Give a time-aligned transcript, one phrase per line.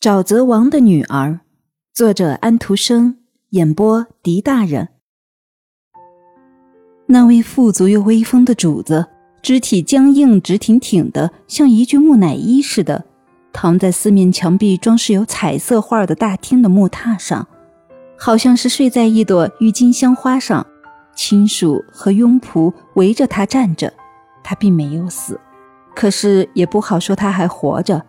[0.00, 1.40] 沼泽王的女儿，
[1.92, 3.18] 作者安徒生，
[3.50, 4.88] 演播狄大人。
[7.04, 9.08] 那位富足又威风的主子，
[9.42, 13.04] 肢体僵硬、直挺挺的，像一具木乃伊似的，
[13.52, 17.46] 躺在四面墙壁装饰有彩色画的大厅的木榻上，
[18.16, 20.66] 好像是睡在一朵郁金香花上。
[21.14, 23.92] 亲属和佣仆围着他站着，
[24.42, 25.38] 他并没有死，
[25.94, 28.06] 可是也不好说他还活着。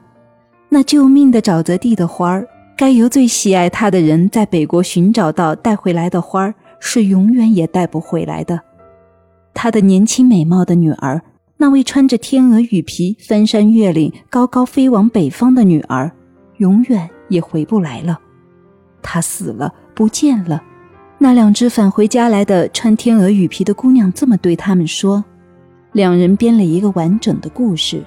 [0.73, 2.47] 那救命的沼泽地的花儿，
[2.77, 8.57] 该由最喜爱它的人在北国寻找到带回来的花儿，是永远也带不回来的。
[9.53, 11.21] 他的年轻美貌的女儿，
[11.57, 16.09] 那位穿着天鹅羽皮翻山越岭、高高飞往北方的女儿，
[16.59, 18.17] 永远也回不来了。
[19.01, 20.63] 她死了，不见了。
[21.17, 25.21] 那两只返回家来的穿天鹅羽皮的姑娘这么对他们说。
[25.91, 28.01] 两人编了一个完整的故事，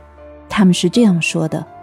[0.48, 1.73] 他们是这样说的。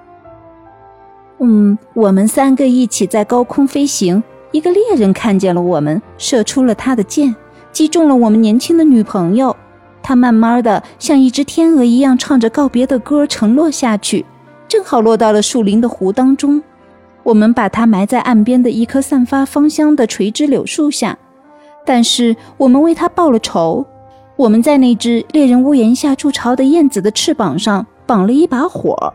[1.43, 4.21] 嗯，我们三个一起在高空飞行。
[4.51, 7.35] 一个猎人看见了我们，射出了他的箭，
[7.71, 9.55] 击中了我们年轻的女朋友。
[10.03, 14.23] 他慢慢的像一只天鹅一样唱着告别的歌，沉落下去，
[14.67, 16.61] 正好落到了树林的湖当中。
[17.23, 21.17] 我们把它埋在岸边的一棵散发芳香的垂枝柳树下，
[21.83, 23.83] 但是我们为它报了仇。
[24.35, 29.13] 我们在那只猎人屋檐下筑巢的燕子的翅膀上绑了一把火，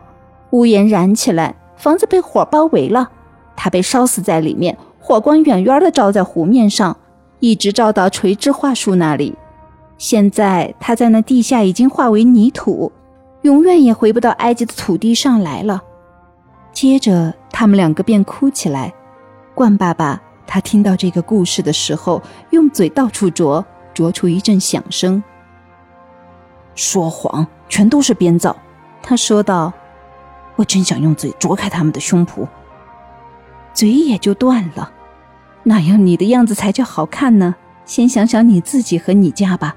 [0.49, 1.55] 屋檐燃起来。
[1.77, 3.09] 房子被火包围了，
[3.55, 4.77] 他被烧死在里面。
[4.99, 6.97] 火光远远的照在湖面上，
[7.39, 9.33] 一直照到垂枝桦树那里。
[9.97, 12.91] 现在他在那地下已经化为泥土，
[13.43, 15.81] 永远也回不到埃及的土地上来了。
[16.73, 18.93] 接着，他们两个便哭起来。
[19.55, 25.23] 冠爸爸，他听到这个故事的时候，用嘴到处啄，啄出一阵响声。
[26.75, 28.55] 说谎，全都是编造，
[29.01, 29.71] 他说道。
[30.57, 32.45] 我真想用嘴啄开他们的胸脯，
[33.73, 34.91] 嘴也就断了，
[35.63, 37.55] 那样你的样子才叫好看呢。
[37.85, 39.73] 先想想你自己和你家吧，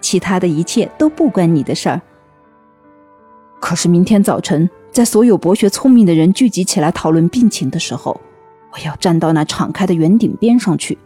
[0.00, 2.00] 其他的一切都不关你的事儿。
[3.60, 8.20] 可是明天早晨，在所有博学聪明的人聚集起来讨论病情的时候，
[8.72, 10.98] 我要站到那敞开的圆顶边上去，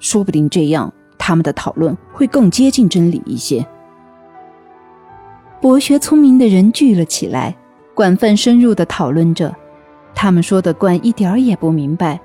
[0.00, 3.64] 说不定这样他们的讨论会更接近真理一些。
[5.60, 7.56] 博学聪明的人聚了起来。
[8.02, 9.54] 广泛深入地讨论着，
[10.12, 12.20] 他们说的冠一点儿也不明白。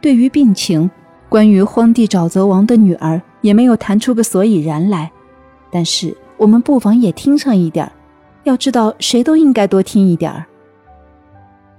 [0.00, 0.90] 对于病情，
[1.28, 5.08] 关于荒地沼泽王的女儿也没有谈出个所以然来。
[5.70, 7.92] 但是我们不妨也听上一点儿，
[8.42, 10.44] 要知道谁都应该多听一点儿。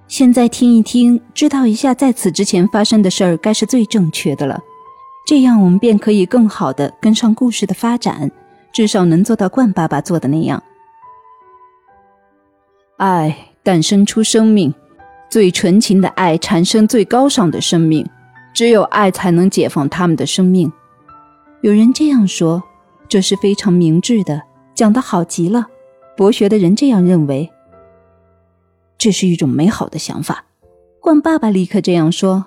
[0.08, 4.62] 现在听一听，知道一下在此之前发生的事儿，该是最正确的了。
[5.28, 8.32] 这样我们便可以更好地跟上故事的发展，
[8.72, 10.64] 至少能做到冠爸爸做的那样。
[13.02, 14.72] 爱诞生出生命，
[15.28, 18.08] 最纯情的爱产生最高尚的生命，
[18.54, 20.72] 只有爱才能解放他们的生命。
[21.62, 22.62] 有人这样说，
[23.10, 24.44] 这是非常明智的，
[24.76, 25.66] 讲得好极了。
[26.16, 27.52] 博学的人这样认为，
[29.00, 30.46] 这是一种美好的想法。
[31.00, 32.46] 冠爸爸立刻这样说：“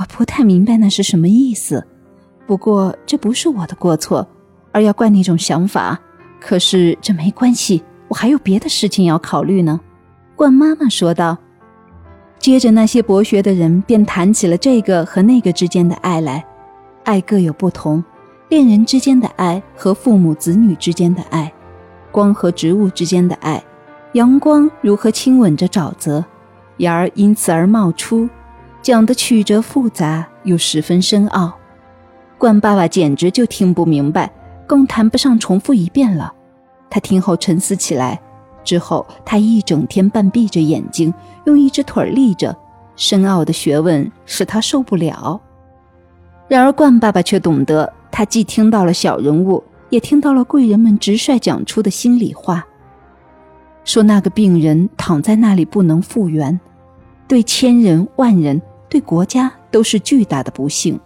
[0.00, 1.86] 我不太明白那是什么意思，
[2.46, 4.26] 不过这不是我的过错，
[4.72, 6.00] 而要怪那种想法。
[6.40, 9.80] 可是这没关系。”我还有别的事情要考虑呢，
[10.34, 11.36] 冠妈妈说道。
[12.38, 16.44] 接着，那些博学的人便谈起了这个和那个之间的爱来。
[17.04, 18.04] 爱各有不同，
[18.48, 21.52] 恋人之间的爱和父母子女之间的爱，
[22.12, 23.62] 光和植物之间的爱，
[24.12, 26.24] 阳光如何亲吻着沼泽，
[26.76, 28.28] 芽儿因此而冒出，
[28.82, 31.52] 讲的曲折复杂又十分深奥。
[32.38, 34.30] 冠爸爸简直就听不明白，
[34.66, 36.32] 更谈不上重复一遍了。
[36.88, 38.20] 他听后沉思起来，
[38.64, 41.12] 之后他一整天半闭着眼睛，
[41.44, 42.56] 用一只腿立着，
[42.96, 45.40] 深奥的学问使他受不了。
[46.48, 52.64] 然而冠爸爸却懂得，他既听到了小人物，也听到了贵人们直率讲出的心里话，
[53.84, 56.58] 说那个病人躺在那里不能复原，
[57.28, 60.98] 对千人万人，对国家都是巨大的不幸。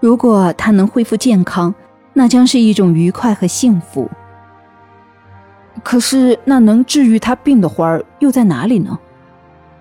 [0.00, 1.74] 如果他能恢复健康，
[2.12, 4.10] 那将是一种愉快和幸福。
[5.82, 8.98] 可是，那能治愈他病的花儿又在哪里呢？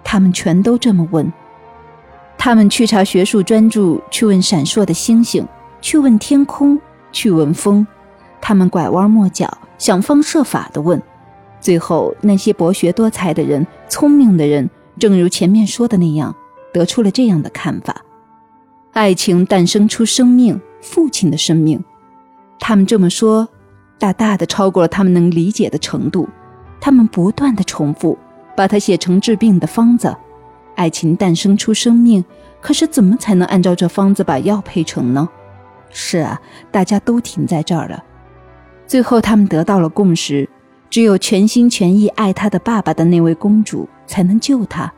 [0.03, 1.31] 他们全都这么问。
[2.37, 5.47] 他们去查学术专著，去问闪烁的星星，
[5.81, 6.79] 去问天空，
[7.11, 7.85] 去问风。
[8.41, 11.01] 他们拐弯抹角，想方设法地问。
[11.61, 14.69] 最后，那些博学多才的人、聪明的人，
[14.99, 16.35] 正如前面说的那样，
[16.73, 18.03] 得出了这样的看法：
[18.91, 21.81] 爱情诞生出生命，父亲的生命。
[22.59, 23.47] 他们这么说。
[24.03, 26.27] 大大的超过了他们能理解的程度，
[26.81, 28.17] 他们不断的重复，
[28.53, 30.13] 把它写成治病的方子。
[30.75, 32.21] 爱情诞生出生命，
[32.59, 35.29] 可是怎么才能按照这方子把药配成呢？
[35.89, 36.37] 是啊，
[36.69, 38.03] 大家都停在这儿了。
[38.85, 40.49] 最后，他们得到了共识：
[40.89, 44.91] 只有全心全意爱他的爸爸的那位公主才能救他。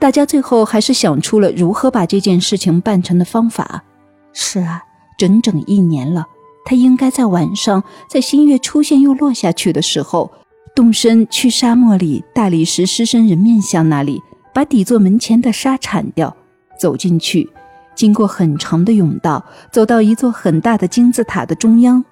[0.00, 3.84] 大家最后还是想出了如何把这件事情办成的方法。
[4.32, 4.82] 是啊，
[5.16, 6.26] 整整一年了，
[6.64, 10.30] 他应该在晚上，在新月出现又落下去的时候，
[10.74, 14.20] 动身去沙漠里大理石狮身人面像那里，
[14.52, 16.34] 把底座门前的沙铲掉，
[16.78, 17.48] 走进去。
[17.94, 22.04] 经过很长的甬道，走到一座很大的金字塔的中央，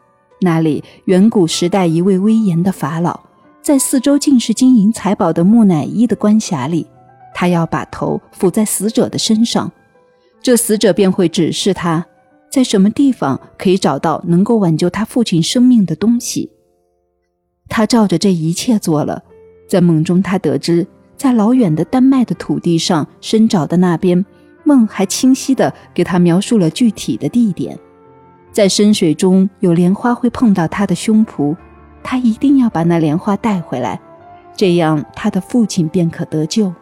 [0.43, 3.19] 那里远古时代一位威严的法老，
[3.63, 6.87] 在四周尽是金银财宝的木乃伊的关匣里，
[7.35, 9.73] 他要把头伏在死者的身上，
[10.41, 12.07] 这死者便会指示他，
[12.53, 16.51] 在什么地方可以找到能够挽救他父亲生命的东西。
[17.67, 19.23] 他照着这一切做了，
[19.67, 24.23] 在梦中他得知，在老远的丹麦的土地上深沼的那边。
[24.65, 27.77] 梦还清晰地给他描述了具体的地点，
[28.53, 31.57] 在深水中有莲花会碰到他的胸脯，
[32.01, 34.01] 他一定要把那莲花带回来，
[34.55, 36.73] 这样他的父亲便可得救。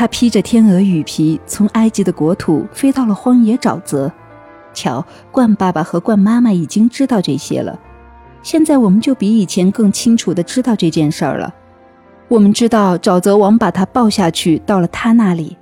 [0.00, 4.10] 他披着天鹅羽皮，从埃及的国土飞到了荒野沼泽。
[4.72, 7.78] 瞧，冠爸爸和冠妈妈已经知道这些了，
[8.42, 11.52] 现在我们就比以前更清楚地知道这件事儿了。
[12.28, 15.58] 我们知道沼泽王把他抱下去，到了他那里，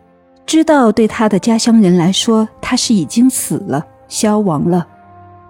[0.46, 4.86] 知道对他的家乡人来说，他是已经死了，消亡了。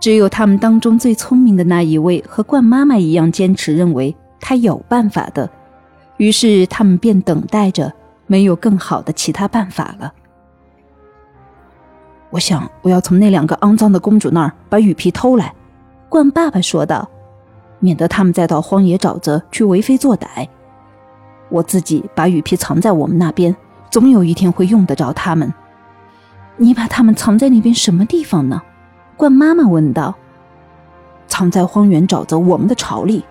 [0.00, 5.50] 只有他们当中最聪明的那一位和冠妈妈一样坚持认为他有办法的，
[6.16, 7.92] 于是他们便等待着，
[8.28, 10.12] 没有更好的其他办法了。
[12.30, 15.52] 我想我要从那两个肮脏的公主那儿把羽皮偷来，
[16.08, 17.08] 冠爸爸说道，
[17.80, 20.46] 免得他们再到荒野沼泽去为非作歹。
[21.48, 23.56] 我自己把羽皮藏在我们那边，
[23.90, 25.52] 总有一天会用得着它们。
[26.58, 28.60] 你把它们藏在那边什么地方呢？
[29.16, 30.14] 冠妈妈问道。
[31.26, 33.24] 藏在荒原沼泽我们的巢里，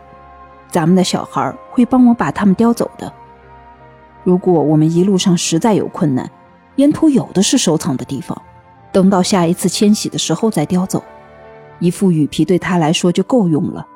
[0.69, 3.11] 咱们的小孩会帮我把它们叼走的。
[4.27, 6.29] 如果我们一路上实在有困难，
[6.75, 8.37] 沿途有的是收藏的地方，
[8.91, 11.01] 等到下一次迁徙的时候再叼走。
[11.79, 13.87] 一副羽皮对他来说就够用了，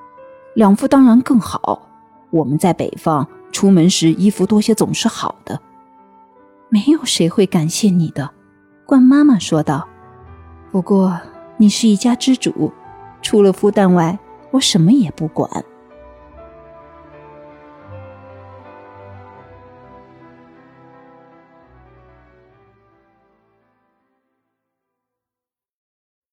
[0.54, 1.86] 两副当然更好。
[2.30, 3.28] 我们在北方。
[3.52, 5.60] 出门时衣服多些总是好的，
[6.70, 8.32] 没有谁会感谢你的，
[8.86, 9.86] 冠妈妈说道。
[10.72, 11.20] 不过
[11.58, 12.72] 你是一家之主，
[13.22, 14.18] 除了孵蛋外，
[14.52, 15.50] 我什么也不管。